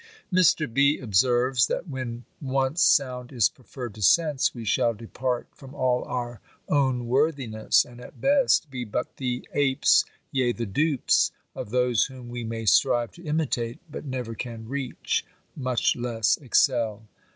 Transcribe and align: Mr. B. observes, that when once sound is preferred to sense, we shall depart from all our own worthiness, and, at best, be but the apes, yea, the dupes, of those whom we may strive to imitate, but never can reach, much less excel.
Mr. 0.33 0.65
B. 0.73 0.97
observes, 0.97 1.67
that 1.67 1.87
when 1.87 2.25
once 2.41 2.81
sound 2.81 3.31
is 3.31 3.49
preferred 3.49 3.93
to 3.93 4.01
sense, 4.01 4.51
we 4.51 4.65
shall 4.65 4.95
depart 4.95 5.47
from 5.53 5.75
all 5.75 6.03
our 6.05 6.41
own 6.67 7.05
worthiness, 7.05 7.85
and, 7.85 8.01
at 8.01 8.19
best, 8.19 8.71
be 8.71 8.83
but 8.83 9.17
the 9.17 9.47
apes, 9.53 10.03
yea, 10.31 10.51
the 10.53 10.65
dupes, 10.65 11.31
of 11.53 11.69
those 11.69 12.05
whom 12.05 12.29
we 12.29 12.43
may 12.43 12.65
strive 12.65 13.11
to 13.11 13.23
imitate, 13.23 13.77
but 13.91 14.03
never 14.03 14.33
can 14.33 14.67
reach, 14.67 15.23
much 15.55 15.95
less 15.95 16.35
excel. 16.37 17.03